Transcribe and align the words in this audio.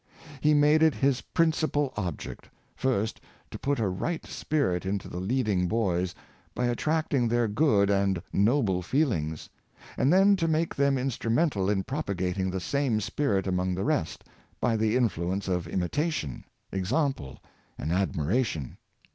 He 0.39 0.55
made 0.55 0.81
it 0.81 0.95
his 0.95 1.21
principal 1.21 1.93
object, 1.95 2.49
first 2.75 3.21
to 3.51 3.59
put 3.59 3.79
a 3.79 3.87
right 3.87 4.25
spirit 4.25 4.83
into 4.83 5.07
the 5.07 5.19
lead 5.19 5.47
ing 5.47 5.67
boys 5.67 6.15
by 6.55 6.65
attracting 6.65 7.27
their 7.27 7.47
good 7.47 7.91
and 7.91 8.19
noble 8.33 8.81
feelings; 8.81 9.47
and 9.97 10.11
then 10.11 10.35
to 10.37 10.47
make 10.47 10.73
them 10.73 10.97
instrumental 10.97 11.69
in 11.69 11.83
propagating 11.83 12.49
the 12.49 12.59
same 12.59 12.99
spirit 12.99 13.45
among 13.45 13.75
the 13.75 13.85
rest, 13.85 14.23
by 14.59 14.75
the 14.75 14.97
influence 14.97 15.47
of 15.47 15.67
imita 15.67 16.11
tion, 16.11 16.45
example, 16.71 17.37
and 17.77 17.91
admiration. 17.91 18.77